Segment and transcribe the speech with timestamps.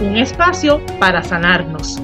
[0.00, 2.02] Un espacio para sanarnos.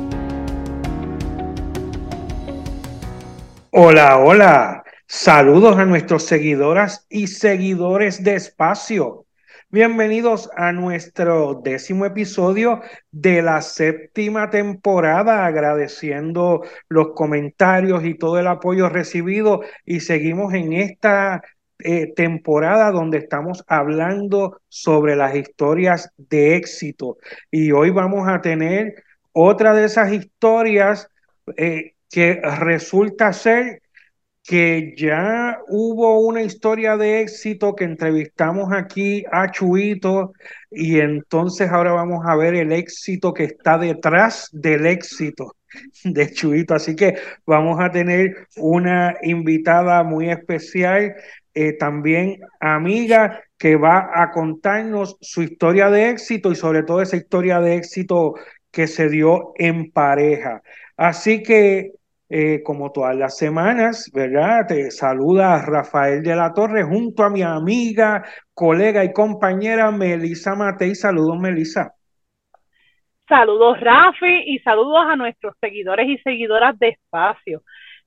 [3.70, 4.84] Hola, hola.
[5.06, 9.24] Saludos a nuestros seguidoras y seguidores de Espacio.
[9.70, 12.82] Bienvenidos a nuestro décimo episodio
[13.12, 20.74] de la séptima temporada, agradeciendo los comentarios y todo el apoyo recibido y seguimos en
[20.74, 21.42] esta
[21.79, 27.19] eh, temporada donde estamos hablando sobre las historias de éxito
[27.51, 29.02] y hoy vamos a tener
[29.33, 31.09] otra de esas historias
[31.57, 33.83] eh, que resulta ser
[34.46, 40.33] que ya hubo una historia de éxito que entrevistamos aquí a Chuito
[40.71, 45.57] y entonces ahora vamos a ver el éxito que está detrás del éxito
[46.05, 46.74] de Chuito.
[46.74, 51.16] Así que vamos a tener una invitada muy especial,
[51.57, 57.16] eh, también amiga, que va a contarnos su historia de éxito y sobre todo esa
[57.16, 58.35] historia de éxito
[58.71, 60.60] que se dio en pareja.
[60.99, 61.93] Así que
[62.29, 64.66] eh, como todas las semanas, ¿verdad?
[64.69, 68.22] Te saluda Rafael de la Torre junto a mi amiga,
[68.53, 70.94] colega y compañera Melisa Matei.
[70.94, 71.94] Saludos, Melisa.
[73.27, 77.62] Saludos, Rafi, y saludos a nuestros seguidores y seguidoras de Espacio.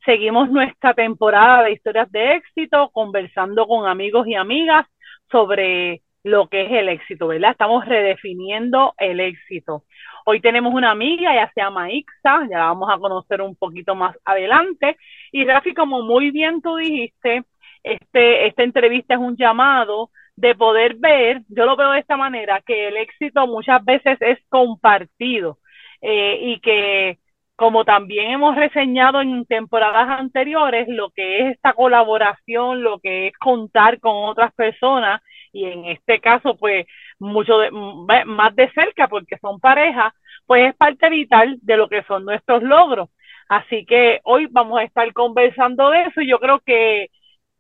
[0.05, 4.88] Seguimos nuestra temporada de historias de éxito, conversando con amigos y amigas
[5.30, 7.52] sobre lo que es el éxito, ¿verdad?
[7.52, 9.83] Estamos redefiniendo el éxito.
[10.25, 13.95] Hoy tenemos una amiga, ella se llama Ixa, ya la vamos a conocer un poquito
[13.95, 14.97] más adelante.
[15.31, 17.43] Y Rafi, como muy bien tú dijiste,
[17.83, 22.61] este, esta entrevista es un llamado de poder ver, yo lo veo de esta manera,
[22.66, 25.60] que el éxito muchas veces es compartido
[26.02, 27.20] eh, y que
[27.59, 33.33] como también hemos reseñado en temporadas anteriores, lo que es esta colaboración, lo que es
[33.37, 35.21] contar con otras personas
[35.52, 36.87] y en este caso pues
[37.19, 40.14] mucho de, más de cerca porque son parejas,
[40.48, 43.09] pues es parte vital de lo que son nuestros logros.
[43.49, 47.08] Así que hoy vamos a estar conversando de eso y yo creo que,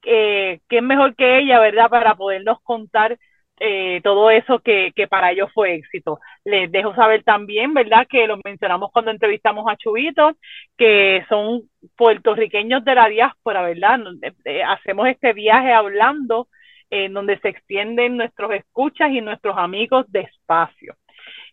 [0.01, 1.89] que, es mejor que ella, ¿verdad?
[1.89, 3.17] Para podernos contar
[3.59, 6.19] eh, todo eso que, que para ellos fue éxito.
[6.45, 8.07] Les dejo saber también, ¿verdad?
[8.07, 10.31] Que lo mencionamos cuando entrevistamos a Chubito,
[10.77, 11.63] que son
[11.97, 13.99] puertorriqueños de la diáspora, ¿verdad?
[14.21, 16.47] Eh, eh, hacemos este viaje hablando
[16.89, 20.95] en donde se extienden nuestros escuchas y nuestros amigos de espacio.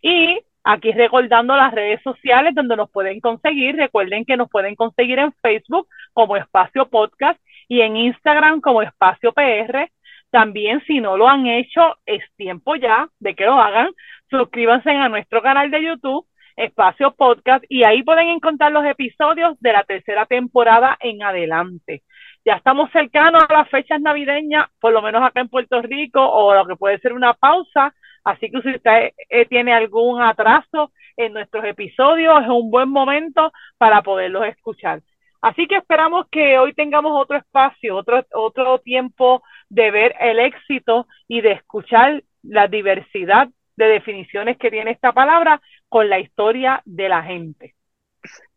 [0.01, 5.19] Y aquí recordando las redes sociales donde nos pueden conseguir, recuerden que nos pueden conseguir
[5.19, 9.91] en Facebook como Espacio Podcast y en Instagram como Espacio PR.
[10.31, 13.89] También si no lo han hecho, es tiempo ya de que lo hagan.
[14.31, 16.27] Suscríbanse a nuestro canal de YouTube,
[16.57, 22.03] Espacio Podcast, y ahí pueden encontrar los episodios de la tercera temporada en adelante
[22.47, 26.55] ya estamos cercanos a las fechas navideñas, por lo menos acá en Puerto Rico, o
[26.55, 27.93] lo que puede ser una pausa.
[28.23, 33.53] Así que si usted eh, tiene algún atraso en nuestros episodios, es un buen momento
[33.79, 35.01] para poderlos escuchar.
[35.47, 41.07] Así que esperamos que hoy tengamos otro espacio, otro, otro tiempo de ver el éxito
[41.29, 43.47] y de escuchar la diversidad
[43.77, 47.77] de definiciones que tiene esta palabra con la historia de la gente.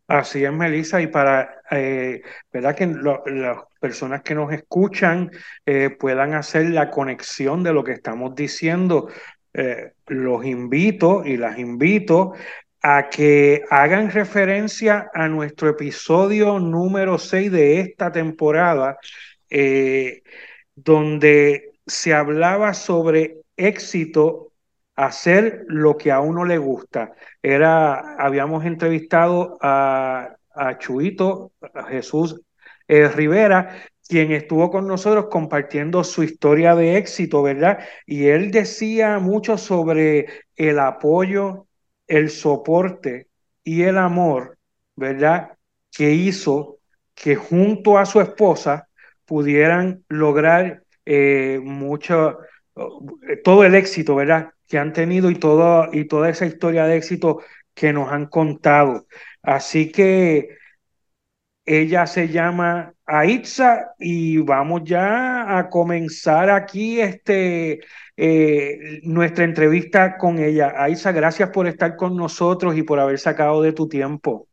[0.08, 2.76] Así es, Melissa, y para eh, ¿verdad?
[2.76, 5.30] que las personas que nos escuchan
[5.68, 9.10] eh, puedan hacer la conexión de lo que estamos diciendo,
[9.54, 12.34] eh, los invito y las invito
[12.82, 18.98] a que hagan referencia a nuestro episodio número 6 de esta temporada,
[20.76, 24.54] donde se hablaba sobre éxito
[24.96, 27.14] hacer lo que a uno le gusta.
[27.42, 31.54] Era, habíamos entrevistado a, a Chuito,
[31.90, 32.42] Jesús
[32.88, 33.76] eh, Rivera,
[34.08, 37.80] quien estuvo con nosotros compartiendo su historia de éxito, ¿verdad?
[38.06, 41.68] Y él decía mucho sobre el apoyo,
[42.10, 43.30] el soporte
[43.64, 44.58] y el amor,
[44.96, 45.58] ¿verdad?
[45.92, 46.80] Que hizo
[47.16, 48.90] que junto a su esposa
[49.26, 52.40] pudieran lograr eh, mucho,
[53.44, 54.52] todo el éxito, ¿verdad?
[54.70, 57.42] que han tenido y, todo, y toda esa historia de éxito
[57.74, 59.08] que nos han contado.
[59.42, 60.58] Así que
[61.66, 67.80] ella se llama a Itza y vamos ya a comenzar aquí este,
[68.16, 70.74] eh, nuestra entrevista con ella.
[70.78, 74.48] Aitza, gracias por estar con nosotros y por haber sacado de tu tiempo.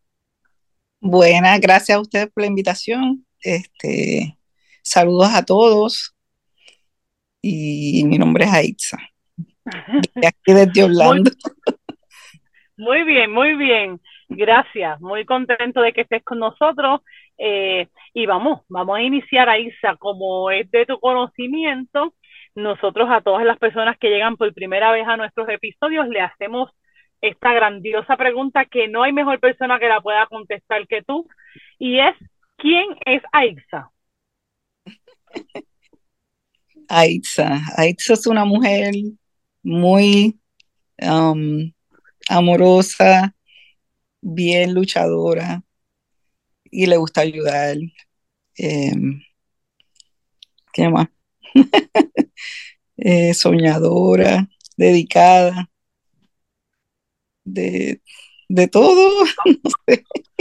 [1.01, 3.27] Buenas, gracias a ustedes por la invitación.
[3.41, 4.39] Este,
[4.83, 6.15] saludos a todos.
[7.43, 8.99] Y mi nombre es Aitza.
[10.27, 11.31] aquí desde Orlando.
[12.79, 14.01] Muy bien, muy bien.
[14.29, 15.01] Gracias.
[15.01, 17.03] Muy contento de que estés con nosotros.
[17.39, 22.15] Eh, y vamos, vamos a iniciar, Isa, como es de tu conocimiento,
[22.55, 26.71] nosotros a todas las personas que llegan por primera vez a nuestros episodios le hacemos
[27.21, 31.29] esta grandiosa pregunta que no hay mejor persona que la pueda contestar que tú,
[31.79, 32.15] y es,
[32.57, 33.91] ¿quién es Aixa?
[36.89, 38.95] Aixa, Aixa es una mujer
[39.63, 40.41] muy
[41.03, 41.71] um,
[42.31, 43.35] amorosa,
[44.23, 45.61] bien luchadora,
[46.71, 47.77] y le gusta ayudar.
[48.59, 49.21] Em,
[50.73, 51.09] ¿Qué más?
[52.99, 55.69] Eh, soñadora, dedicada,
[57.45, 58.01] de,
[58.49, 59.27] de todo.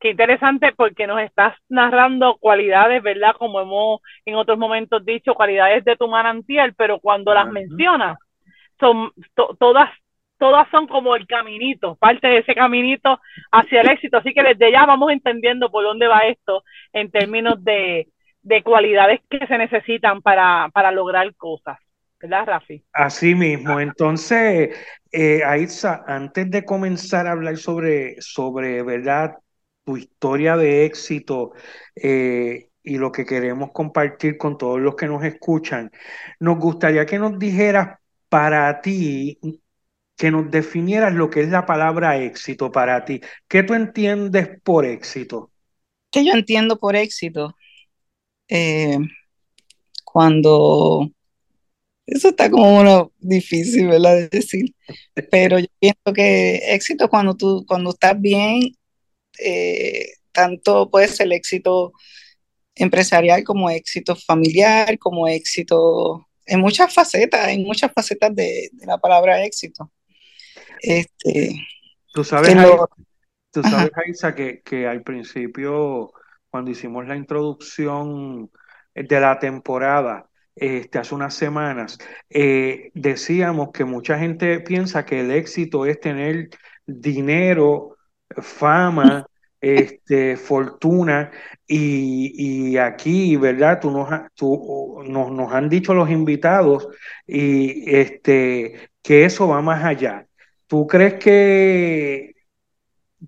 [0.00, 3.34] Qué interesante porque nos estás narrando cualidades, ¿verdad?
[3.38, 8.18] Como hemos en otros momentos dicho, cualidades de tu manantial, pero cuando las mencionas,
[8.78, 9.12] son
[9.58, 9.90] todas
[10.38, 13.20] todas son como el caminito, parte de ese caminito
[13.52, 14.18] hacia el éxito.
[14.18, 16.62] Así que desde ya vamos entendiendo por dónde va esto
[16.92, 18.08] en términos de,
[18.62, 21.78] cualidades que se necesitan para, lograr cosas.
[22.20, 22.82] ¿Verdad, Rafi?
[22.92, 23.78] Así mismo.
[23.78, 24.74] Entonces,
[25.12, 25.42] eh,
[26.06, 29.36] antes de comenzar a hablar sobre, sobre ¿verdad?
[29.84, 31.52] tu historia de éxito
[31.94, 35.92] eh, y lo que queremos compartir con todos los que nos escuchan,
[36.40, 37.98] nos gustaría que nos dijeras
[38.28, 39.38] para ti
[40.16, 43.20] que nos definieras lo que es la palabra éxito para ti.
[43.48, 45.50] ¿Qué tú entiendes por éxito?
[46.10, 47.54] ¿Qué yo entiendo por éxito?
[48.48, 48.98] Eh,
[50.04, 51.10] cuando...
[52.06, 54.14] Eso está como uno difícil, ¿verdad?
[54.14, 54.74] De decir.
[55.30, 58.60] Pero yo pienso que éxito cuando tú, cuando estás bien,
[59.40, 61.92] eh, tanto puede ser éxito
[62.76, 69.44] empresarial como éxito familiar, como éxito en muchas facetas, en muchas facetas de la palabra
[69.44, 69.90] éxito.
[70.80, 71.66] Este,
[72.12, 72.56] tú sabes,
[73.50, 76.12] tú sabes Aisa, que, que al principio,
[76.50, 78.50] cuando hicimos la introducción
[78.94, 81.98] de la temporada, este, hace unas semanas,
[82.30, 86.48] eh, decíamos que mucha gente piensa que el éxito es tener
[86.86, 87.96] dinero,
[88.38, 89.26] fama,
[89.60, 91.30] este, fortuna,
[91.66, 93.80] y, y, aquí, ¿verdad?
[93.80, 96.88] Tú nos, tú, nos, nos han dicho los invitados
[97.26, 100.26] y este, que eso va más allá.
[100.66, 102.34] ¿Tú crees que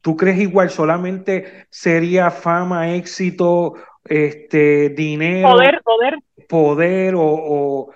[0.00, 3.75] tú crees igual solamente sería fama, éxito,
[4.05, 6.19] este, dinero, poder, poder,
[6.49, 7.90] poder o,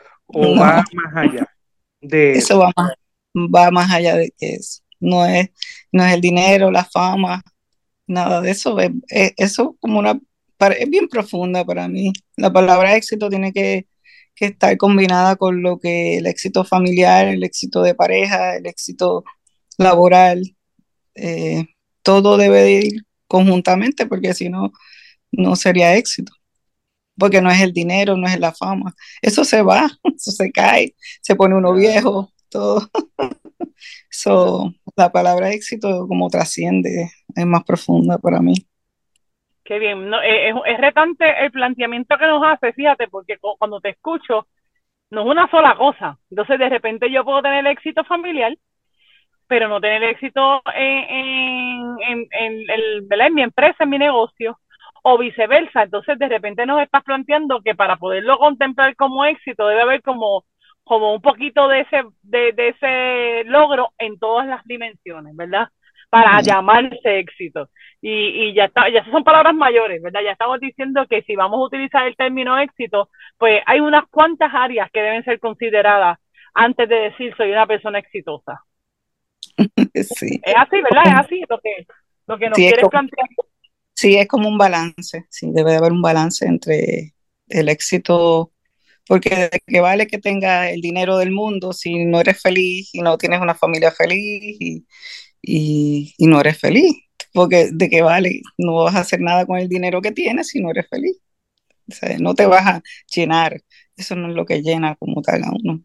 [0.59, 1.47] va más allá
[2.01, 2.59] de eso?
[2.59, 2.93] va más,
[3.35, 4.83] va más allá de eso.
[5.01, 5.51] No es,
[5.91, 7.43] no es el dinero, la fama,
[8.07, 8.79] nada de eso.
[8.79, 8.93] Es,
[9.37, 10.19] eso como una
[10.79, 12.13] es bien profunda para mí.
[12.37, 13.87] La palabra éxito tiene que
[14.35, 19.25] que estar combinada con lo que el éxito familiar, el éxito de pareja, el éxito
[19.79, 20.57] laboral,
[21.15, 21.67] eh,
[22.03, 24.73] todo debe ir conjuntamente porque si no,
[25.33, 26.33] no sería éxito.
[27.19, 28.95] Porque no es el dinero, no es la fama.
[29.23, 32.91] Eso se va, eso se cae, se pone uno viejo, todo.
[34.11, 38.55] so, la palabra éxito como trasciende, es más profunda para mí.
[39.79, 43.91] Bien, no, eh, es, es, retante el planteamiento que nos hace, fíjate, porque cuando te
[43.91, 44.47] escucho,
[45.11, 46.19] no es una sola cosa.
[46.31, 48.55] Entonces, de repente yo puedo tener éxito familiar,
[49.49, 54.59] pero no tener éxito en, en, en, en, mi empresa, en mi negocio,
[55.03, 55.83] o viceversa.
[55.85, 60.45] Entonces, de repente nos estás planteando que para poderlo contemplar como éxito debe haber como,
[60.85, 65.69] como un poquito de ese, de ese logro en todas las dimensiones, ¿verdad?
[66.13, 67.71] Para llamarse éxito.
[68.03, 70.21] Y, y ya está, ya son palabras mayores, ¿verdad?
[70.23, 74.51] Ya estamos diciendo que si vamos a utilizar el término éxito, pues hay unas cuantas
[74.53, 76.19] áreas que deben ser consideradas
[76.53, 78.61] antes de decir soy una persona exitosa.
[79.95, 80.39] Sí.
[80.43, 81.03] Es así, ¿verdad?
[81.07, 81.87] Es así lo que,
[82.27, 83.29] lo que nos sí, quieres plantear.
[83.95, 87.15] Sí, es como un balance, sí, debe haber un balance entre
[87.49, 88.53] el éxito,
[89.07, 93.01] porque de qué vale que tengas el dinero del mundo si no eres feliz y
[93.01, 94.87] no tienes una familia feliz y,
[95.43, 96.95] y, no eres feliz,
[97.35, 100.61] porque de qué vale, no vas a hacer nada con el dinero que tienes si
[100.61, 101.19] no eres feliz.
[102.21, 102.83] no te vas a
[103.15, 103.61] llenar,
[103.97, 105.83] eso no es lo que llena como tal a uno.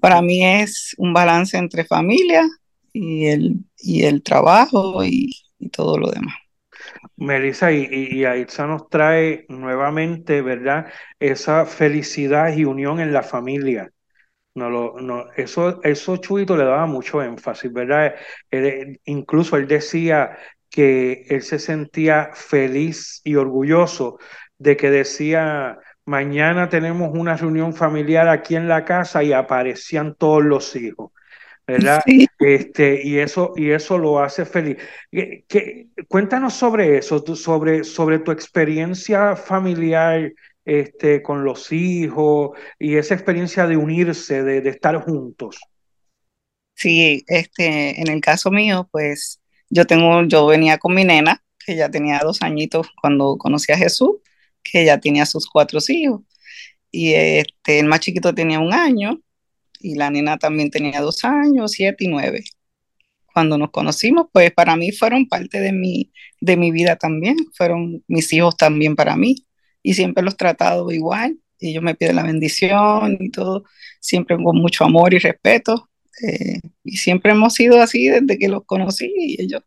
[0.00, 2.46] para mí es un balance entre familia
[2.92, 5.32] y el, y el trabajo y,
[5.72, 6.34] todo lo demás.
[7.16, 10.86] Melissa, y, y, Aitza nos trae nuevamente, ¿verdad?
[11.18, 13.90] Esa felicidad y unión en la familia.
[14.56, 18.14] No, lo, no, eso, eso Chuito le daba mucho énfasis, ¿verdad?
[19.04, 20.38] incluso él decía
[20.70, 24.18] que él se sentía feliz y orgulloso
[24.56, 30.42] de que decía, mañana tenemos una reunión familiar aquí en la casa y aparecían todos
[30.42, 31.12] los hijos.
[31.66, 32.00] ¿verdad?
[32.38, 34.78] Este, y, eso, y eso lo hace feliz.
[36.08, 40.32] Cuéntanos sobre eso, sobre, sobre tu experiencia familiar
[40.66, 45.58] este, con los hijos y esa experiencia de unirse, de, de, estar juntos.
[46.74, 51.76] Sí, este, en el caso mío, pues yo tengo, yo venía con mi nena, que
[51.76, 54.16] ya tenía dos añitos cuando conocí a Jesús,
[54.62, 56.22] que ya tenía sus cuatro hijos.
[56.90, 59.20] Y este, el más chiquito tenía un año
[59.80, 62.44] y la nena también tenía dos años, siete y nueve.
[63.32, 68.02] Cuando nos conocimos, pues para mí fueron parte de mi, de mi vida también, fueron
[68.08, 69.46] mis hijos también para mí
[69.86, 71.38] y siempre los he tratado igual.
[71.60, 73.62] Ellos me piden la bendición y todo,
[74.00, 75.88] siempre con mucho amor y respeto.
[76.26, 79.62] Eh, y siempre hemos sido así desde que los conocí y ellos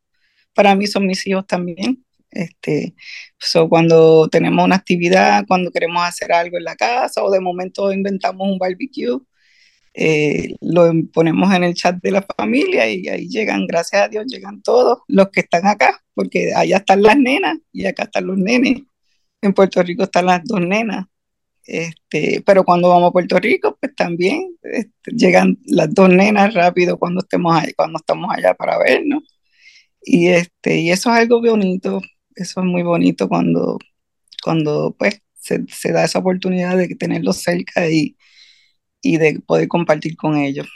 [0.54, 2.04] para mí son mis hijos también.
[2.32, 2.96] Este,
[3.40, 7.94] so cuando tenemos una actividad, cuando queremos hacer algo en la casa o de momento
[7.94, 9.20] inventamos un barbecue,
[9.94, 14.26] eh, lo ponemos en el chat de la familia y ahí llegan, gracias a Dios,
[14.28, 18.38] llegan todos los que están acá, porque allá están las nenas y acá están los
[18.38, 18.82] nenes.
[19.42, 21.06] En Puerto Rico están las dos nenas.
[21.66, 26.98] Este, pero cuando vamos a Puerto Rico, pues también este, llegan las dos nenas rápido
[26.98, 29.24] cuando estemos ahí, cuando estamos allá para vernos.
[30.02, 32.02] Y este, y eso es algo bonito,
[32.36, 33.78] eso es muy bonito cuando,
[34.44, 38.18] cuando pues se, se da esa oportunidad de tenerlos cerca y,
[39.02, 40.68] y de poder compartir con ellos.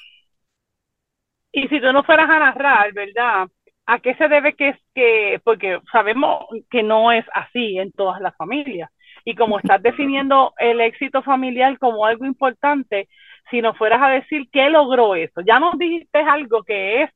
[1.51, 3.47] Y si tú no fueras a narrar, ¿verdad?
[3.85, 8.21] ¿A qué se debe que es que, porque sabemos que no es así en todas
[8.21, 8.89] las familias?
[9.25, 13.09] Y como estás definiendo el éxito familiar como algo importante,
[13.51, 17.11] si nos fueras a decir qué logró eso, ya nos dijiste algo que es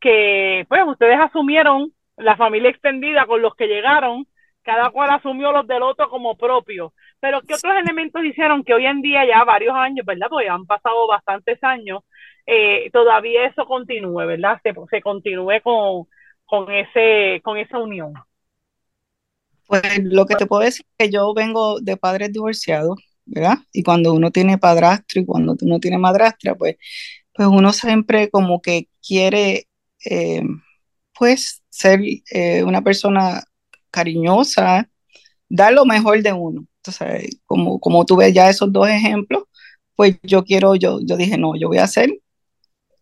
[0.00, 4.26] que, pues, ustedes asumieron la familia extendida con los que llegaron,
[4.62, 6.92] cada cual asumió los del otro como propio.
[7.24, 10.26] Pero ¿qué otros elementos hicieron que hoy en día, ya varios años, ¿verdad?
[10.28, 12.02] Porque han pasado bastantes años,
[12.44, 14.60] eh, todavía eso continúe, ¿verdad?
[14.62, 16.04] Se, se continúe con,
[16.44, 18.12] con, ese, con esa unión.
[19.66, 23.56] Pues lo que te puedo decir es que yo vengo de padres divorciados, ¿verdad?
[23.72, 26.76] Y cuando uno tiene padrastro y cuando uno tiene madrastra, pues,
[27.32, 29.66] pues uno siempre como que quiere,
[30.04, 30.42] eh,
[31.18, 32.00] pues, ser
[32.30, 33.44] eh, una persona
[33.90, 34.90] cariñosa,
[35.48, 36.66] dar lo mejor de uno.
[36.86, 39.44] Entonces, como, como tú ves ya esos dos ejemplos,
[39.96, 42.10] pues yo quiero, yo, yo dije, no, yo voy a hacer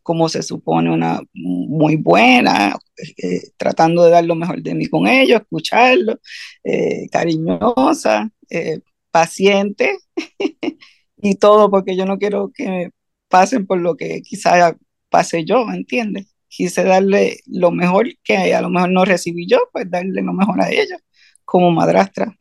[0.03, 2.77] como se supone una muy buena,
[3.23, 6.19] eh, tratando de dar lo mejor de mí con ellos, escucharlo,
[6.65, 9.99] eh, cariñosa, eh, paciente
[11.19, 12.91] y todo, porque yo no quiero que
[13.29, 14.77] pasen por lo que quizá
[15.09, 16.35] pase yo, ¿me entiendes?
[16.49, 20.61] Quise darle lo mejor que a lo mejor no recibí yo, pues darle lo mejor
[20.61, 21.01] a ellos
[21.45, 22.37] como madrastra.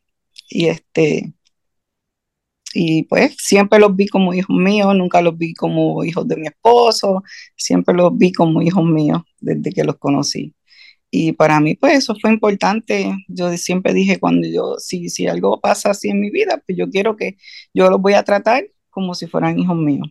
[0.51, 1.34] Y este,
[2.74, 6.48] y pues siempre los vi como hijos míos, nunca los vi como hijos de mi
[6.48, 7.24] esposo,
[7.55, 10.55] siempre los vi como hijos míos desde que los conocí.
[11.12, 13.13] Y para mí, pues eso fue importante.
[13.27, 16.89] Yo siempre dije, cuando yo, si, si algo pasa así en mi vida, pues yo
[16.89, 17.38] quiero que
[17.74, 20.08] yo los voy a tratar como si fueran hijos míos.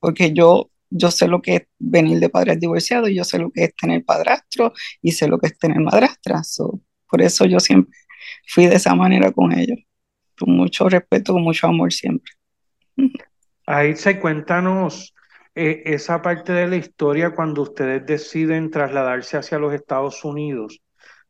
[0.00, 3.64] Porque yo, yo sé lo que es venir de padres divorciados, yo sé lo que
[3.64, 6.42] es tener padrastro y sé lo que es tener madrastra.
[7.08, 7.94] por eso yo siempre
[8.52, 9.78] fui de esa manera con ellos
[10.40, 12.32] con mucho respeto, con mucho amor siempre.
[13.94, 15.14] Se cuéntanos
[15.54, 20.80] eh, esa parte de la historia cuando ustedes deciden trasladarse hacia los Estados Unidos,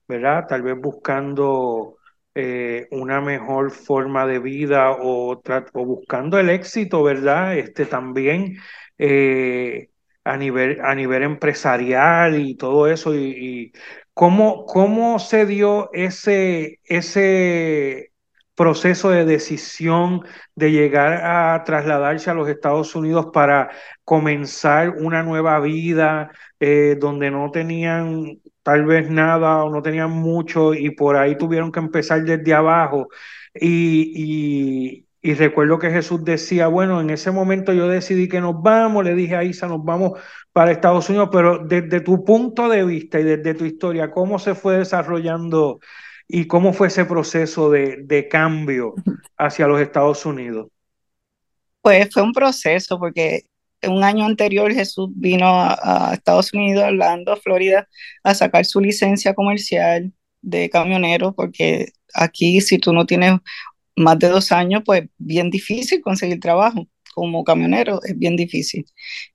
[0.09, 0.47] ¿verdad?
[0.49, 1.97] Tal vez buscando
[2.35, 5.33] eh, una mejor forma de vida o,
[5.73, 7.59] o, buscando el éxito, ¿verdad?
[7.59, 8.57] Este también
[8.97, 9.90] eh,
[10.25, 13.15] a, nivel, a nivel empresarial y todo eso.
[13.15, 13.73] Y,
[14.15, 18.13] ¿cómo, ¿Cómo se dio ese, ese
[18.55, 20.23] proceso de decisión
[20.55, 23.71] de llegar a trasladarse a los Estados Unidos para
[24.05, 30.75] comenzar una nueva vida eh, donde no tenían tal vez nada o no tenían mucho
[30.75, 33.09] y por ahí tuvieron que empezar desde abajo.
[33.55, 39.15] Y, recuerdo que Jesús decía, bueno, en ese momento yo decidí que nos vamos, le
[39.15, 40.19] dije a Isa, nos vamos
[40.53, 44.55] para Estados Unidos, pero desde tu punto de vista y desde tu historia, ¿cómo se
[44.55, 45.79] fue desarrollando
[46.33, 48.95] ¿Y cómo fue ese proceso de, cambio
[49.37, 50.69] hacia los Estados Unidos?
[51.83, 53.47] Pues fue un proceso porque
[53.83, 57.89] un año anterior Jesús vino a, Estados Unidos, Orlando, Florida,
[58.23, 63.33] a sacar su licencia comercial de camionero, porque aquí si tú no tienes
[63.97, 68.87] más de dos años, pues bien difícil conseguir trabajo como camionero, es bien difícil.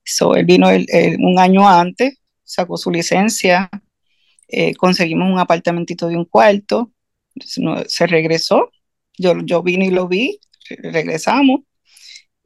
[0.03, 0.67] So, él vino
[1.19, 3.69] un año antes, sacó su licencia,
[4.47, 6.91] eh, conseguimos un apartamentito de un cuarto,
[7.87, 8.71] se regresó,
[9.17, 10.39] yo, yo vine y lo vi,
[10.79, 11.61] regresamos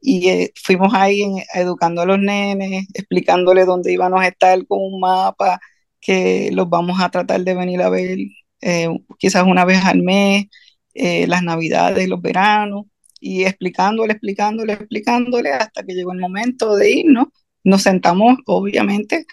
[0.00, 1.22] y eh, fuimos ahí
[1.54, 5.60] educando a los nenes, explicándole dónde íbamos a estar con un mapa,
[6.00, 8.18] que los vamos a tratar de venir a ver
[8.62, 8.88] eh,
[9.18, 10.46] quizás una vez al mes,
[10.94, 12.86] eh, las navidades, los veranos,
[13.20, 17.28] y explicándole, explicándole, explicándole hasta que llegó el momento de irnos.
[17.64, 19.26] Nos sentamos, obviamente,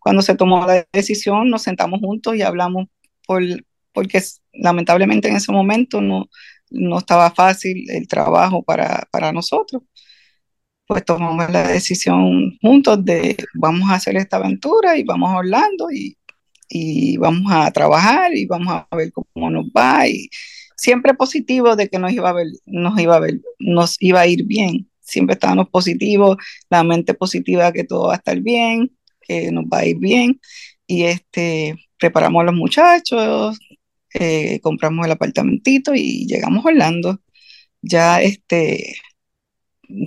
[0.00, 2.86] cuando se tomó la decisión, nos sentamos juntos y hablamos
[3.26, 3.42] por,
[3.92, 6.28] porque lamentablemente en ese momento no,
[6.70, 9.82] no estaba fácil el trabajo para, para nosotros
[10.86, 15.90] pues tomamos la decisión juntos de vamos a hacer esta aventura y vamos a Orlando
[15.90, 16.16] y,
[16.68, 20.28] y vamos a trabajar y vamos a ver cómo nos va y
[20.82, 24.26] siempre positivo de que nos iba a ver, nos iba a ver, nos iba a
[24.26, 24.90] ir bien.
[25.00, 26.36] Siempre estábamos positivos,
[26.70, 30.40] la mente positiva que todo va a estar bien, que nos va a ir bien.
[30.86, 33.58] Y este, preparamos a los muchachos,
[34.14, 37.20] eh, compramos el apartamentito y llegamos a Orlando.
[37.82, 38.96] Ya este,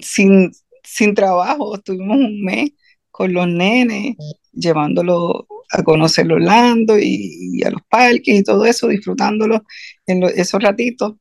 [0.01, 0.51] sin,
[0.84, 2.72] sin trabajo, estuvimos un mes
[3.12, 4.17] con los nenes,
[4.51, 9.63] llevándolos a conocer Orlando y, a los parques y todo eso, disfrutándolo
[10.05, 11.15] en esos ratitos,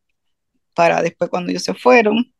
[0.74, 2.32] para después cuando ellos se fueron,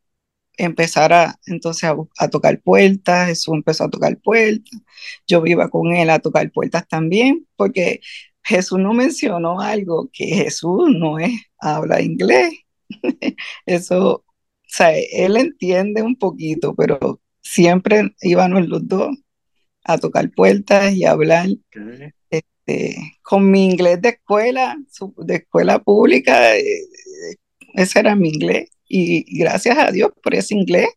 [0.56, 4.80] empezar a entonces a, tocar puertas, Jesús empezó a tocar puertas,
[5.26, 8.00] yo iba con él a tocar puertas también, porque
[8.42, 12.54] Jesús no mencionó algo que Jesús no es, habla inglés.
[13.66, 14.24] Eso, o
[14.66, 19.16] sea, él entiende un poquito, pero siempre íbamos los dos
[19.84, 21.48] a tocar puertas y a hablar.
[22.30, 24.76] Este, con mi inglés de escuela,
[25.18, 26.86] de escuela pública, eh,
[27.74, 28.70] ese era mi inglés.
[28.88, 30.88] Y, gracias a Dios por ese inglés,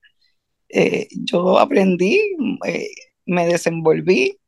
[0.69, 2.19] eh, yo aprendí,
[2.65, 2.89] eh,
[3.25, 4.39] me desenvolví.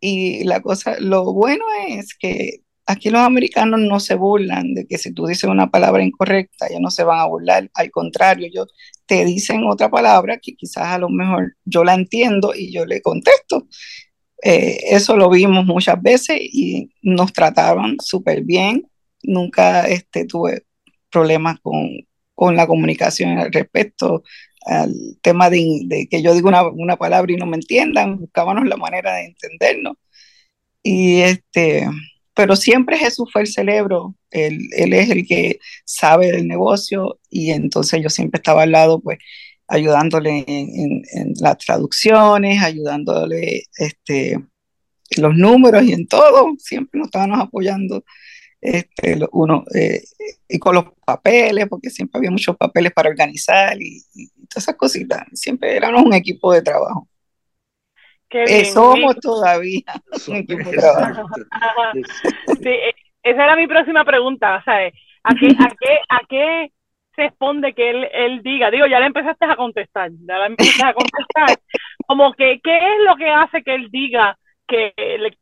[0.00, 4.98] Y la cosa, lo bueno es que aquí los americanos no se burlan de que
[4.98, 7.70] si tú dices una palabra incorrecta, ellos no se van a burlar.
[7.74, 8.68] Al contrario, ellos
[9.06, 13.02] te dicen otra palabra que quizás a lo mejor yo la entiendo y yo le
[13.02, 13.66] contesto.
[14.42, 18.88] Eh, eso lo vimos muchas veces y nos trataban súper bien.
[19.22, 20.64] Nunca este, tuve
[21.10, 21.88] problemas con,
[22.54, 24.22] la comunicación al respecto
[24.66, 28.66] al tema de, de que yo digo una, una, palabra y no me entiendan, buscábamos
[28.66, 29.96] la manera de entendernos.
[30.82, 31.88] Y este,
[32.36, 37.50] pero siempre Jesús fue el cerebro, él, él, es el que sabe del negocio y
[37.50, 39.18] entonces yo siempre estaba al lado, pues
[39.66, 41.02] ayudándole en,
[41.40, 44.38] las traducciones, ayudándole este,
[45.16, 48.04] los números y en todo, siempre nos estábamos apoyando
[48.60, 50.02] este, uno, eh,
[50.46, 54.76] y con los papeles, porque siempre había muchos papeles para organizar y, y todas esas
[54.76, 57.08] cositas, siempre éramos un equipo de trabajo.
[58.30, 59.82] Eh, somos todavía
[60.16, 60.32] sí,
[62.68, 64.94] e, esa era mi próxima pregunta, ¿sabes?
[65.22, 66.72] ¿A qué, a qué, a qué
[67.14, 68.70] se responde que él, él diga?
[68.70, 71.58] Digo, ya le empezaste a contestar, ya le empezaste a contestar.
[72.06, 74.92] Como que, ¿qué es lo que hace que él diga que,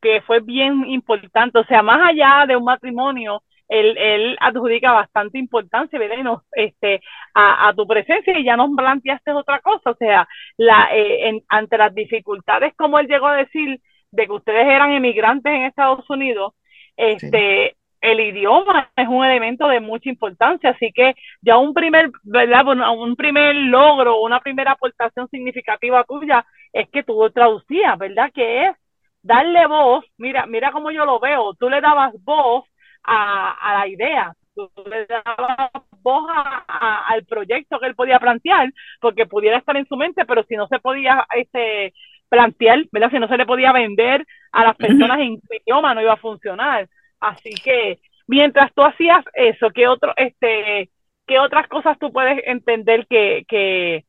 [0.01, 1.59] que fue bien importante?
[1.59, 6.39] O sea, más allá de un matrimonio, él, él adjudica bastante importancia, ¿verdad?
[6.53, 7.01] este,
[7.33, 11.41] a, a, tu presencia y ya nos planteaste otra cosa, o sea, la, eh, en,
[11.49, 13.79] ante las dificultades, como él llegó a decir,
[14.11, 16.53] de que ustedes eran emigrantes en Estados Unidos,
[16.95, 22.65] este, el idioma es un elemento de mucha importancia, así que ya un primer, ¿verdad?
[22.95, 28.31] Un primer logro, una primera aportación significativa tuya es que tú traducías, ¿verdad?
[28.33, 28.75] Que es
[29.21, 32.65] darle voz, mira, mira cómo yo lo veo, tú le dabas voz
[33.05, 35.69] a, la idea, tú le dabas
[36.01, 36.29] voz
[36.67, 40.67] al proyecto que él podía plantear, porque pudiera estar en su mente, pero si no
[40.67, 41.93] se podía este,
[42.29, 43.11] plantear, ¿verdad?
[43.11, 46.17] Si no se le podía vender a las personas en su idioma, no iba a
[46.17, 46.87] funcionar.
[47.19, 50.89] Así que mientras tú hacías eso, ¿qué, otro, este,
[51.25, 54.05] ¿qué otras cosas tú puedes entender que, que,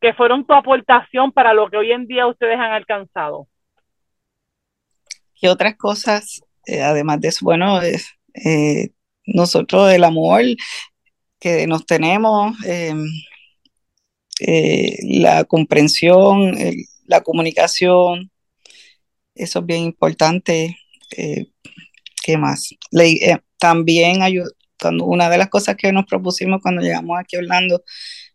[0.00, 3.48] que fueron tu aportación para lo que hoy en día ustedes han alcanzado?
[5.38, 8.90] ¿Qué otras cosas, eh, además de eso, bueno, es, eh,
[9.26, 10.42] nosotros el amor
[11.40, 13.06] que nos tenemos, em,
[14.40, 16.56] eh, la comprensión,
[17.06, 18.30] la comunicación,
[19.34, 20.76] eso es bien importante.
[21.16, 21.46] Eh,
[22.22, 22.74] ¿Qué más?
[23.58, 24.20] también
[24.80, 27.82] cuando una de las cosas que nos propusimos cuando llegamos aquí a Orlando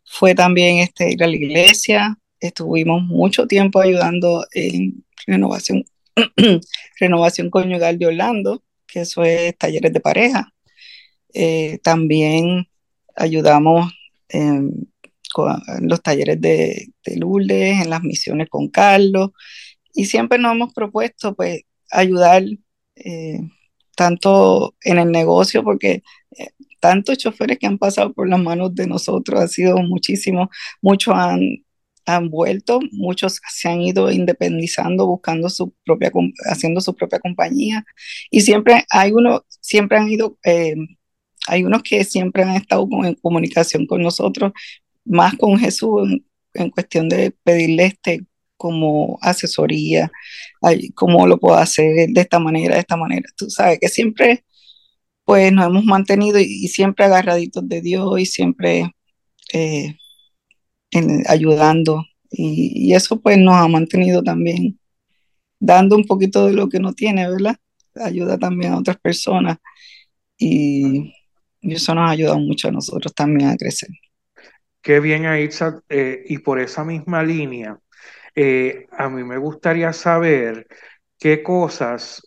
[0.04, 2.18] fue también este, ir a la iglesia.
[2.40, 5.84] Estuvimos mucho tiempo ayudando en renovación,
[7.00, 10.52] renovación conyugal de Orlando que eso es talleres de pareja.
[11.34, 12.68] Eh, también
[13.16, 13.92] ayudamos
[14.28, 14.88] en,
[15.80, 19.30] los talleres de, de, Lourdes, en las misiones con Carlos,
[19.94, 22.44] y siempre nos hemos propuesto pues ayudar
[22.96, 23.40] eh,
[23.96, 26.02] tanto en el negocio, porque
[26.38, 26.48] eh,
[26.80, 30.50] tantos choferes que han pasado por las manos de nosotros, ha sido muchísimo,
[30.82, 31.40] muchos han,
[32.06, 36.10] han vuelto, muchos se han ido independizando, buscando su propia,
[36.46, 37.84] haciendo su propia compañía,
[38.30, 40.74] y siempre hay uno, siempre han ido, eh,
[41.48, 44.52] hay unos que siempre han estado en comunicación con nosotros,
[45.04, 46.08] más con Jesús
[46.54, 48.24] en, cuestión de pedirle este
[48.56, 50.10] como asesoría,
[50.94, 53.28] cómo lo puedo hacer de esta manera, de esta manera.
[53.36, 54.44] Tú sabes que siempre
[55.24, 58.92] pues nos hemos mantenido y, siempre agarraditos de Dios y siempre
[59.52, 59.96] eh,
[61.28, 62.04] ayudando.
[62.30, 64.78] Y, eso pues nos ha mantenido también
[65.60, 67.56] dando un poquito de lo que no tiene, ¿verdad?
[67.94, 69.58] Ayuda también a otras personas
[70.36, 71.14] y,
[71.60, 73.90] eso nos ha ayudado mucho a nosotros también a crecer.
[74.80, 77.78] Qué bien, Aitza, eh, y por esa misma línea,
[78.34, 80.66] eh, a mí me gustaría saber
[81.20, 82.20] qué cosas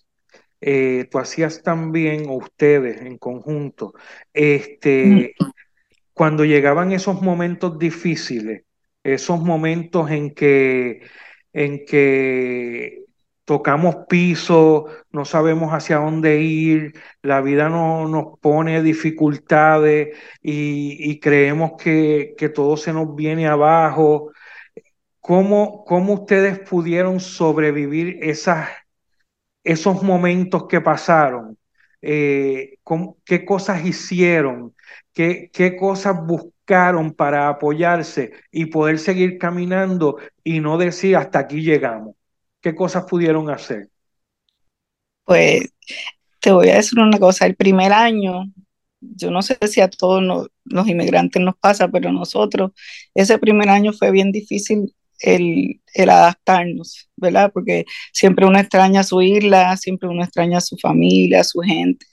[0.62, 3.94] eh, tú hacías también, o ustedes en conjunto,
[4.34, 5.46] este, mm.
[6.16, 8.64] Cuando llegaban esos momentos difíciles,
[9.04, 11.02] esos momentos en que,
[11.54, 13.06] en que
[13.46, 21.74] tocamos piso, no sabemos hacia dónde ir, la vida no, nos pone dificultades y, creemos
[21.78, 24.32] que, que, todo se nos viene abajo.
[25.20, 28.70] ¿Cómo, cómo ustedes pudieron sobrevivir esas,
[29.64, 31.58] esos momentos que pasaron?
[32.02, 32.78] Eh,
[33.26, 34.76] ¿Qué cosas hicieron?
[35.16, 41.62] ¿Qué, ¿Qué cosas buscaron para apoyarse y poder seguir caminando y no decir hasta aquí
[41.62, 42.16] llegamos?
[42.62, 43.88] ¿Qué cosas pudieron hacer?
[45.24, 45.74] Pues
[46.42, 48.44] te voy a decir una cosa, el primer año,
[49.00, 52.72] yo no sé si a todos los, inmigrantes nos pasa, pero nosotros,
[53.14, 57.52] ese primer año fue bien difícil el, adaptarnos, ¿verdad?
[57.54, 62.06] Porque siempre uno extraña su isla, siempre uno extraña su familia, su gente,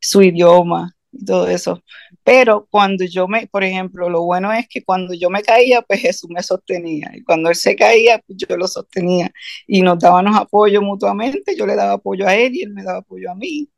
[0.00, 1.82] su idioma y todo eso.
[2.24, 6.00] Pero cuando yo me, por ejemplo, lo bueno es que cuando yo me caía, pues
[6.00, 7.10] Jesús me sostenía.
[7.14, 9.30] Y cuando él se caía, pues yo lo sostenía.
[9.66, 11.56] Y nos dábamos apoyo mutuamente.
[11.56, 13.68] Yo le daba apoyo a él y él me daba apoyo a mí.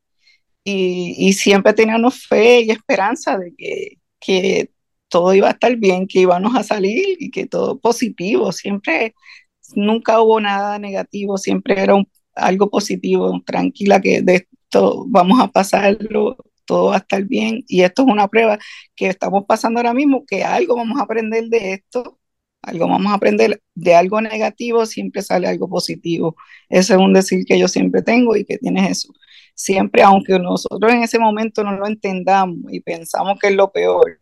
[0.63, 4.71] Y, y siempre teníamos fe y esperanza de que, que
[5.09, 9.13] todo iba a estar bien, que íbamos a salir y que todo positivo, siempre,
[9.75, 11.95] nunca hubo nada negativo, siempre era
[12.35, 16.37] algo positivo, tranquila que de esto vamos a pasarlo,
[16.71, 18.57] todo va a estar bien y esto es una prueba
[18.95, 22.17] que estamos pasando ahora mismo, que algo vamos a aprender de esto,
[22.61, 26.37] algo vamos a aprender de algo negativo, siempre sale algo positivo.
[26.69, 29.13] Ese es un decir que yo siempre tengo y que tiene eso.
[29.53, 34.21] Siempre, aunque nosotros en ese momento no lo entendamos y pensamos que es lo peor,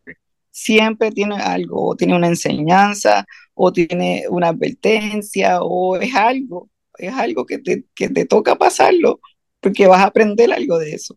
[0.50, 7.14] siempre tiene algo, o tiene una enseñanza, o tiene una advertencia, o es algo, es
[7.14, 9.20] algo que te, que te toca pasarlo,
[9.60, 11.16] porque vas a aprender algo de eso.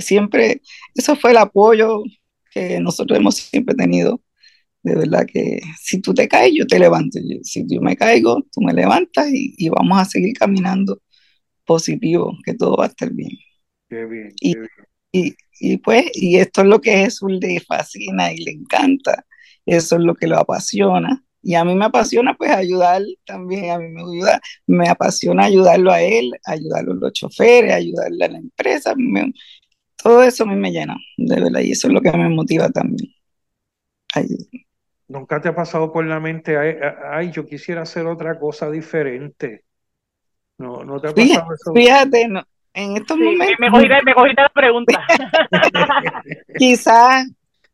[0.00, 0.62] Siempre,
[0.94, 2.02] eso fue el apoyo
[2.50, 4.20] que nosotros hemos siempre tenido.
[4.82, 7.18] De verdad que si tú te caes, yo te levanto.
[7.42, 11.00] Si yo me caigo, tú me levantas y, y vamos a seguir caminando
[11.64, 13.30] positivo, que todo va a estar bien.
[13.88, 14.70] Qué bien, y, qué bien.
[15.12, 19.26] Y, y pues, y esto es lo que Jesús le fascina y le encanta,
[19.66, 21.24] eso es lo que lo apasiona.
[21.42, 25.90] Y a mí me apasiona pues ayudar también, a mí me ayuda, me apasiona ayudarlo
[25.92, 28.94] a él, ayudarlo a los choferes, ayudarle a la empresa,
[30.02, 32.68] todo eso a mí me llena, de verdad, y eso es lo que me motiva
[32.70, 33.12] también.
[35.08, 39.64] ¿Nunca te ha pasado por la mente, ay, yo quisiera hacer otra cosa diferente?
[40.58, 41.72] No, no te ha pasado eso.
[41.74, 42.42] Fíjate, no,
[42.74, 43.56] en estos momentos.
[43.58, 45.06] Me cogiste, me cogiste la pregunta.
[46.58, 47.26] Quizás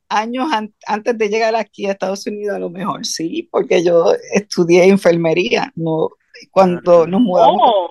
[0.09, 0.49] años
[0.87, 5.73] antes de llegar aquí a Estados Unidos, a lo mejor sí, porque yo estudié enfermería.
[5.77, 6.11] No,
[6.51, 7.91] cuando nos mudamos, oh.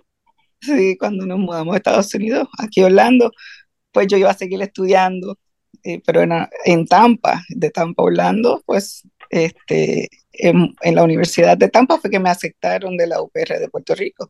[0.61, 3.31] sí, cuando nos mudamos a Estados Unidos, aquí Orlando,
[3.97, 5.39] pues yo iba a seguir estudiando,
[5.83, 6.31] eh, pero en,
[6.65, 12.19] en, Tampa, de Tampa Orlando, pues este, en, en, la Universidad de Tampa fue que
[12.19, 14.29] me aceptaron de la UPR de Puerto Rico.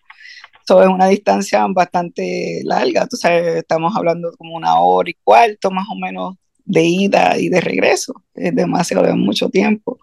[0.64, 5.70] Eso es una distancia bastante larga, tú sabes, estamos hablando como una hora y cuarto
[5.70, 10.00] más o menos de ida y de regreso, es demasiado, de mucho tiempo.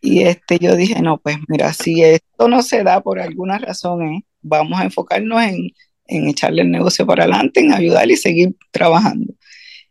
[0.00, 4.02] Y este, yo dije, no, pues mira, si esto no se da por alguna razón,
[4.08, 4.24] ¿eh?
[4.42, 5.70] vamos a enfocarnos en,
[6.08, 9.34] en echarle el negocio para adelante, en ayudar y seguir trabajando.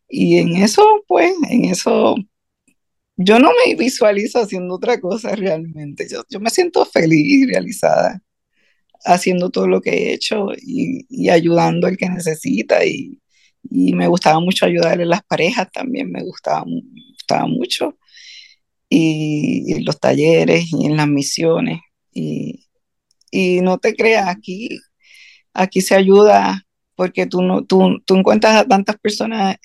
[0.09, 2.15] Y en eso, pues, en eso,
[3.17, 6.07] yo no me visualizo haciendo otra cosa realmente.
[6.09, 8.21] Yo, yo me siento feliz y realizada
[9.05, 13.19] haciendo todo lo que he hecho y, ayudando al que necesita y,
[13.69, 16.63] me gustaba mucho ayudar en las parejas también, me gustaba,
[17.11, 17.97] gustaba mucho
[18.89, 21.81] y, en los talleres y en las misiones
[22.13, 22.63] y,
[23.61, 24.69] no te creas, aquí,
[25.57, 26.63] aquí se ayuda
[26.95, 29.57] porque tú, no, tú, tú encuentras a tantas personas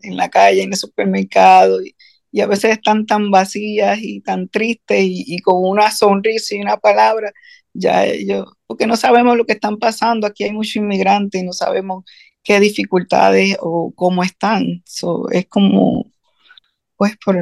[0.00, 1.94] en, la calle, en el supermercado y,
[2.40, 7.32] a veces están tan vacías y tan tristes y, con una sonrisa y una palabra
[7.72, 11.52] ya ellos, porque no sabemos lo que están pasando, aquí hay muchos inmigrantes y no
[11.52, 12.04] sabemos
[12.42, 14.82] qué dificultades o cómo están.
[15.32, 16.10] es como,
[16.96, 17.36] pues, por,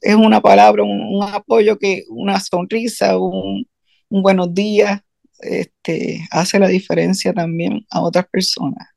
[0.00, 3.66] es una palabra, un, apoyo, que una sonrisa, un,
[4.10, 5.00] buenos días,
[5.42, 8.88] este, hace la diferencia también a otras personas.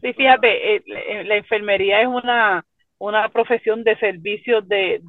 [0.00, 0.82] Sí, fíjate, eh,
[1.24, 2.64] la enfermería es una,
[2.98, 5.00] una profesión de servicio de,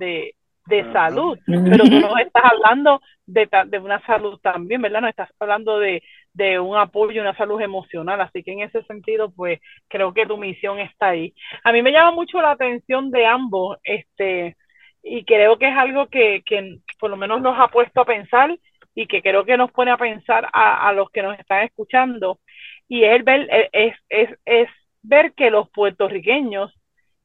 [0.68, 5.02] de salud, pero tú nos estás hablando de, de, una salud también, ¿verdad?
[5.02, 9.32] No estás hablando de, de un apoyo, una salud emocional, así que en ese sentido,
[9.32, 11.34] pues creo que tu misión está ahí.
[11.64, 14.58] A mí me llama mucho la atención de ambos, este,
[15.02, 18.58] y creo que es algo que, que por lo menos nos ha puesto a pensar
[18.98, 22.40] y que creo que nos pone a pensar a, a los que nos están escuchando,
[22.88, 24.70] y es, ver, es, es, es
[25.04, 26.74] ver que los puertorriqueños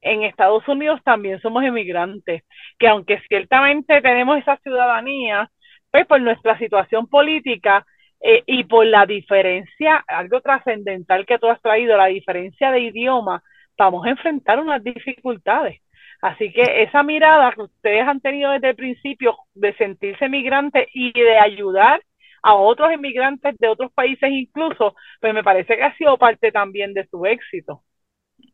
[0.02, 2.42] en Estados Unidos también somos emigrantes,
[2.78, 5.50] que aunque ciertamente tenemos esa ciudadanía,
[5.90, 7.86] pues por nuestra situación política
[8.20, 13.42] eh, y por la diferencia, algo trascendental que tú has traído, la diferencia de idioma,
[13.78, 15.80] vamos a enfrentar unas dificultades.
[16.22, 21.12] Así que esa mirada que ustedes han tenido desde el principio de sentirse emigrantes y
[21.12, 22.00] de ayudar
[22.44, 26.94] a otros inmigrantes de otros países incluso, pues me parece que ha sido parte también
[26.94, 27.82] de su éxito.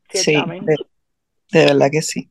[0.08, 0.74] Ciertamente.
[0.76, 2.30] Sí, de verdad que sí.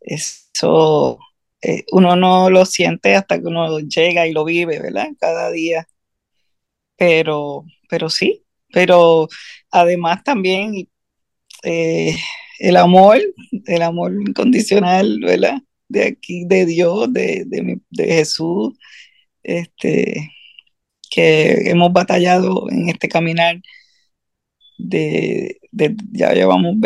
[0.00, 1.18] Eso
[1.60, 5.08] eh, uno no lo siente hasta que uno llega y lo vive, ¿verdad?
[5.18, 5.88] Cada día.
[6.96, 9.26] Pero, pero sí, pero
[9.72, 10.88] además también
[11.64, 12.16] eh,
[12.58, 13.18] el amor,
[13.66, 15.20] el amor incondicional.
[15.88, 18.74] De aquí, de Dios, de, de, Jesús,
[19.42, 20.30] este,
[21.10, 23.60] que hemos batallado en este caminar
[24.78, 25.60] de,
[26.12, 26.76] ya llevamos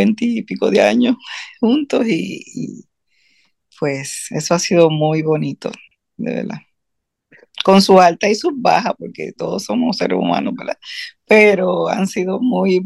[0.46, 1.16] pico de años
[1.60, 2.84] juntos y,
[3.78, 5.70] pues eso ha sido muy bonito,
[6.16, 6.58] de verdad.
[7.64, 10.54] Con sus altas y sus bajas, porque todos somos seres humanos.
[11.26, 12.82] Pero han sido muy,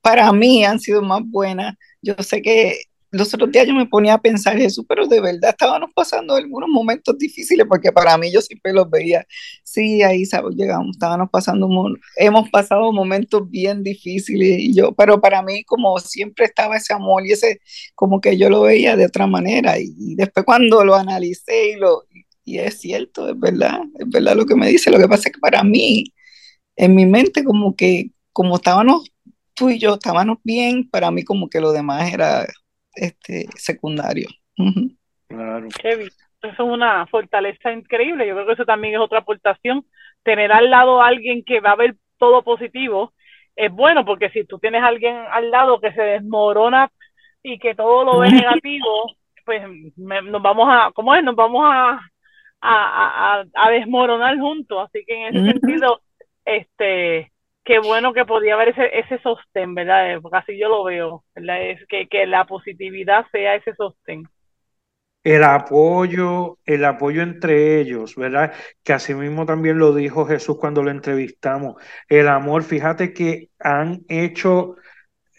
[0.00, 1.74] para mí han sido más buenas.
[2.02, 2.80] Yo sé que
[3.12, 6.68] los otros días yo me ponía a pensar eso, pero de verdad estábamos pasando algunos
[6.68, 9.26] momentos difíciles, porque para mí yo siempre los veía,
[9.64, 11.68] sí, ahí llegamos, estábamos pasando,
[12.16, 17.26] hemos pasado momentos bien difíciles, y yo, pero para mí como siempre estaba ese amor
[17.26, 17.60] y ese,
[17.94, 22.04] como que yo lo veía de otra manera, y, después cuando lo analicé y lo,
[22.44, 25.40] es cierto, es verdad, es verdad lo que me dice, lo que pasa es que
[25.40, 26.04] para mí,
[26.76, 29.10] en mi mente como que, como estábamos
[29.54, 32.46] tú y yo, estábamos bien, para mí como que lo demás era
[32.94, 34.28] este, secundario.
[35.28, 35.68] Claro.
[36.42, 38.26] Eso es una fortaleza increíble.
[38.26, 39.84] Yo creo que eso también es otra aportación.
[40.22, 43.12] Tener al lado a alguien que va a ver todo positivo
[43.56, 46.90] es bueno, porque si tú tienes a alguien al lado que se desmorona
[47.42, 49.62] y que todo lo ve negativo, pues
[49.98, 51.22] nos vamos a, ¿cómo es?
[51.22, 52.00] Nos vamos a,
[52.60, 54.88] a, a, desmoronar juntos.
[54.88, 56.00] Así que en ese sentido,
[56.44, 57.32] este,
[57.64, 60.20] qué bueno que podía haber ese, ese sostén, ¿verdad?
[60.20, 61.62] Porque así yo lo veo, ¿verdad?
[61.62, 64.24] Es que, que la positividad sea ese sostén.
[65.22, 68.54] El apoyo, el apoyo entre ellos, ¿verdad?
[68.82, 71.74] Que así mismo también lo dijo Jesús cuando lo entrevistamos.
[72.08, 74.76] El amor, fíjate que han hecho,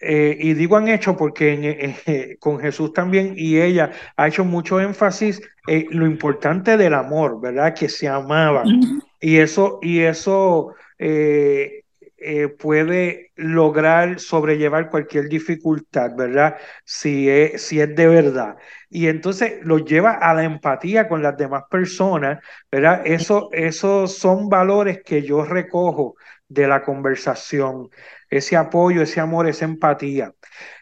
[0.02, 4.80] eh, y digo han hecho porque eh, con Jesús también y ella ha hecho mucho
[4.80, 7.74] énfasis en lo importante del amor, ¿verdad?
[7.74, 9.02] Que se amaban.
[9.20, 11.82] Y eso, y eso eh,
[12.24, 16.56] eh, puede lograr sobrellevar cualquier dificultad, ¿verdad?
[16.86, 18.58] Si es, si es de verdad.
[18.92, 22.38] Y entonces lo lleva a la empatía con las demás personas,
[22.72, 23.02] ¿verdad?
[23.06, 26.16] Eso, esos son valores que yo recojo
[26.48, 27.90] de la conversación,
[28.32, 30.34] ese apoyo, ese amor, esa empatía.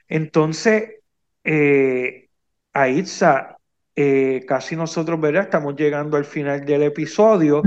[0.08, 0.92] Entonces,
[1.44, 2.30] eh,
[3.96, 5.44] eh, casi nosotros, ¿verdad?
[5.44, 7.62] Estamos llegando al final del episodio,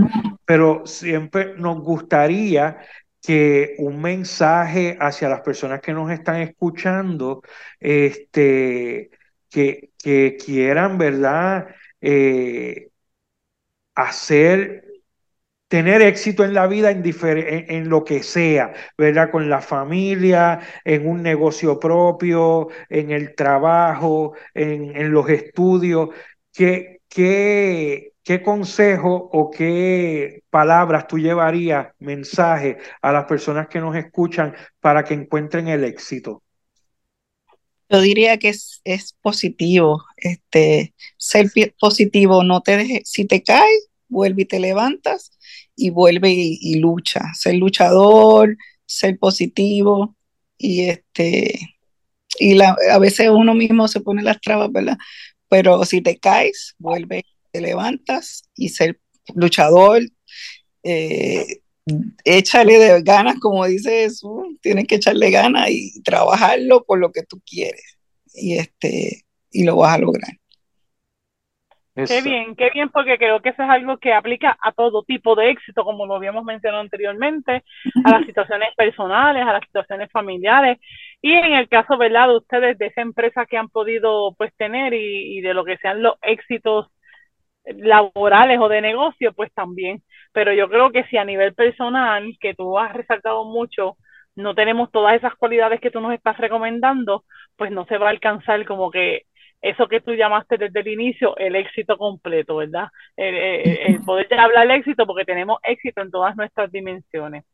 [0.44, 2.78] pero siempre nos gustaría
[3.20, 7.42] que un mensaje hacia las personas que nos están escuchando,
[7.78, 9.10] este,
[9.50, 11.68] que, que quieran, ¿verdad?
[12.00, 12.88] Eh,
[13.94, 14.84] hacer,
[15.72, 19.30] tener éxito en la vida en, lo que sea, ¿verdad?
[19.30, 26.10] Con la familia, en un negocio propio, en el trabajo, en, los estudios,
[26.52, 34.54] que ¿qué consejo o qué palabras tú llevarías, mensaje a las personas que nos escuchan
[34.78, 36.42] para que encuentren el éxito?
[37.88, 43.88] Yo diría que es, es positivo, este, ser positivo, no te dejes, si te caes,
[44.08, 45.32] vuelve y te levantas
[45.82, 50.16] y vuelve y, lucha, ser luchador, ser positivo
[50.56, 51.58] y este,
[52.38, 54.96] y la, a veces uno mismo se pone las trabas, ¿verdad?
[55.48, 59.00] Pero si te caes, vuelve, te levantas y ser
[59.34, 60.02] luchador,
[60.84, 61.62] eh,
[62.24, 67.24] échale de ganas, como dice Jesús, tienes que echarle ganas y trabajarlo por lo que
[67.24, 67.98] tú quieres.
[68.34, 70.38] Y este, y lo vas a lograr.
[72.08, 75.34] Qué bien, qué bien, porque creo que eso es algo que aplica a todo tipo
[75.36, 77.64] de éxito, como lo habíamos mencionado anteriormente,
[78.02, 80.78] a las situaciones personales, a las situaciones familiares,
[81.22, 84.92] y en el caso, ¿verdad?, de ustedes, de esa empresa que han podido, pues, tener
[84.94, 86.88] y, y de lo que sean los éxitos
[87.64, 90.02] laborales o de negocio, pues también.
[90.32, 93.96] Pero yo creo que si a nivel personal, que tú has resaltado mucho,
[94.34, 97.24] no tenemos todas esas cualidades que tú nos estás recomendando,
[97.56, 99.22] pues no se va a alcanzar como que
[99.62, 102.88] eso que tú llamaste desde el inicio, el éxito completo, ¿verdad?
[103.16, 107.44] El, poder hablar del éxito porque tenemos éxito en todas nuestras dimensiones.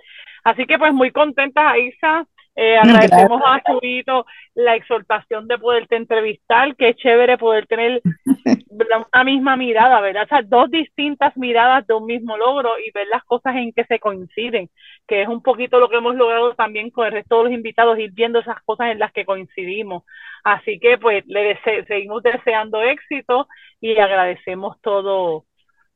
[0.42, 2.27] Así que pues muy contenta, Isa,
[2.61, 8.03] eh, agradecemos a Chubito la exhortación de poderte entrevistar, qué chévere poder tener
[8.68, 10.25] una misma mirada, ¿verdad?
[10.25, 13.85] O sea, dos distintas miradas de un mismo logro y ver las cosas en que
[13.85, 14.68] se coinciden,
[15.07, 17.97] que es un poquito lo que hemos logrado también con el resto de los invitados,
[17.99, 20.03] ir viendo esas cosas en las que coincidimos.
[20.42, 23.47] Así que pues le seguimos deseando éxito
[23.81, 25.44] y agradecemos todo,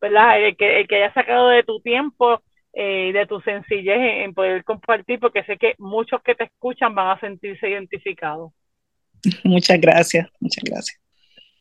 [0.00, 0.40] ¿verdad?
[0.40, 2.40] El que, el que haya sacado de tu tiempo
[2.72, 7.16] eh, de tu sencillez en, poder compartir, porque sé que muchos que te escuchan van
[7.16, 8.52] a sentirse identificados.
[9.44, 11.02] Muchas gracias, muchas gracias.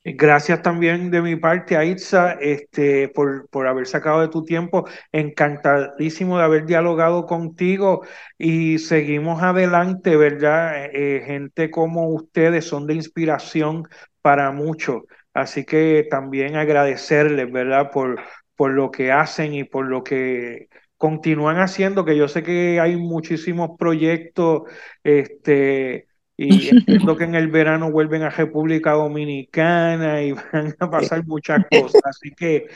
[0.03, 4.87] Gracias también de mi parte a Itza este, por, por, haber sacado de tu tiempo.
[5.11, 8.03] Encantadísimo de haber dialogado contigo
[8.35, 10.85] y seguimos adelante, ¿verdad?
[10.91, 13.83] Eh, gente como ustedes son de inspiración
[14.23, 15.03] para muchos.
[15.35, 17.91] Así que también agradecerles, ¿verdad?
[17.91, 18.19] Por,
[18.55, 20.67] por lo que hacen y por lo que
[21.01, 24.69] continúan haciendo, que yo sé que hay muchísimos proyectos,
[25.03, 26.05] este,
[26.37, 31.65] y entiendo que en el verano vuelven a República Dominicana y van a pasar muchas
[31.71, 32.03] cosas.
[32.05, 32.67] Así que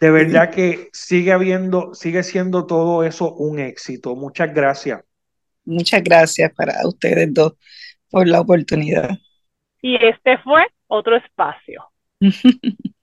[0.00, 4.16] de verdad que sigue habiendo, sigue siendo todo eso un éxito.
[4.16, 5.04] Muchas gracias.
[5.66, 7.52] Muchas gracias para ustedes dos
[8.08, 9.10] por la oportunidad.
[9.82, 11.84] Y este fue otro espacio.